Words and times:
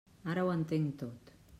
Ara 0.33 0.45
ho 0.47 0.49
entenc 0.55 0.97
tot. 1.05 1.35